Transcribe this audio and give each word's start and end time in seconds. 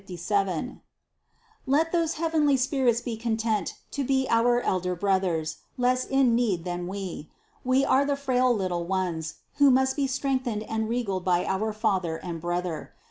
Let 1.67 1.91
those 1.91 2.13
heavenly 2.15 2.57
spirits 2.57 3.01
be 3.01 3.15
content 3.15 3.75
to 3.91 4.03
be 4.03 4.25
our 4.31 4.59
elder 4.61 4.95
brothers, 4.95 5.57
less 5.77 6.05
in 6.05 6.33
need 6.33 6.63
than 6.63 6.87
we. 6.87 7.29
We 7.63 7.85
are 7.85 8.03
the 8.03 8.15
frail 8.15 8.51
little 8.51 8.85
ones, 8.87 9.35
who 9.57 9.69
must 9.69 9.95
be 9.95 10.07
strengthened 10.07 10.63
and 10.63 10.89
regaled 10.89 11.23
by 11.25 11.45
our 11.45 11.71
Father 11.71 12.15
and 12.17 12.41
Brother. 12.41 12.93